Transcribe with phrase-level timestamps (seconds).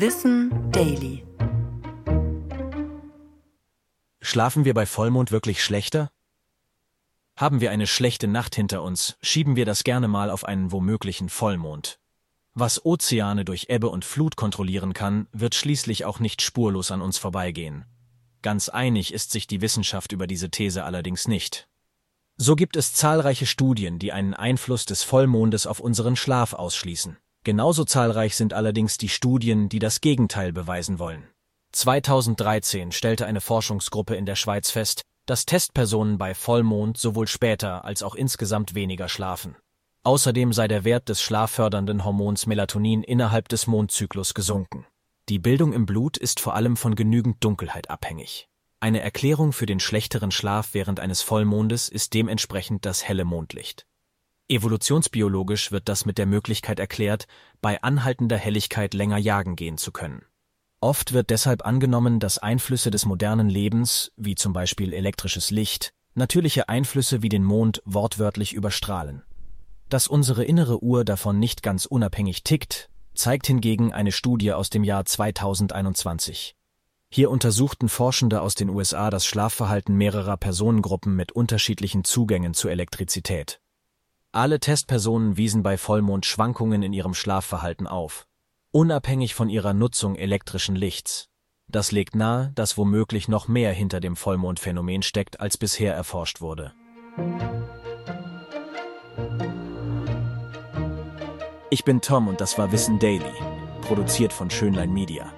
[0.00, 1.26] Wissen Daily.
[4.20, 6.12] Schlafen wir bei Vollmond wirklich schlechter?
[7.34, 11.28] Haben wir eine schlechte Nacht hinter uns, schieben wir das gerne mal auf einen womöglichen
[11.28, 11.98] Vollmond.
[12.54, 17.18] Was Ozeane durch Ebbe und Flut kontrollieren kann, wird schließlich auch nicht spurlos an uns
[17.18, 17.84] vorbeigehen.
[18.40, 21.68] Ganz einig ist sich die Wissenschaft über diese These allerdings nicht.
[22.36, 27.18] So gibt es zahlreiche Studien, die einen Einfluss des Vollmondes auf unseren Schlaf ausschließen.
[27.48, 31.26] Genauso zahlreich sind allerdings die Studien, die das Gegenteil beweisen wollen.
[31.72, 38.02] 2013 stellte eine Forschungsgruppe in der Schweiz fest, dass Testpersonen bei Vollmond sowohl später als
[38.02, 39.56] auch insgesamt weniger schlafen.
[40.04, 44.84] Außerdem sei der Wert des schlaffördernden Hormons Melatonin innerhalb des Mondzyklus gesunken.
[45.30, 48.46] Die Bildung im Blut ist vor allem von genügend Dunkelheit abhängig.
[48.78, 53.86] Eine Erklärung für den schlechteren Schlaf während eines Vollmondes ist dementsprechend das helle Mondlicht.
[54.48, 57.26] Evolutionsbiologisch wird das mit der Möglichkeit erklärt,
[57.60, 60.22] bei anhaltender Helligkeit länger jagen gehen zu können.
[60.80, 66.68] Oft wird deshalb angenommen, dass Einflüsse des modernen Lebens, wie zum Beispiel elektrisches Licht, natürliche
[66.68, 69.22] Einflüsse wie den Mond wortwörtlich überstrahlen.
[69.88, 74.84] Dass unsere innere Uhr davon nicht ganz unabhängig tickt, zeigt hingegen eine Studie aus dem
[74.84, 76.54] Jahr 2021.
[77.10, 83.60] Hier untersuchten Forschende aus den USA das Schlafverhalten mehrerer Personengruppen mit unterschiedlichen Zugängen zu Elektrizität.
[84.32, 88.26] Alle Testpersonen wiesen bei Vollmond Schwankungen in ihrem Schlafverhalten auf,
[88.72, 91.30] unabhängig von ihrer Nutzung elektrischen Lichts.
[91.66, 96.74] Das legt nahe, dass womöglich noch mehr hinter dem Vollmondphänomen steckt, als bisher erforscht wurde.
[101.70, 103.32] Ich bin Tom und das war Wissen Daily,
[103.80, 105.32] produziert von Schönlein Media.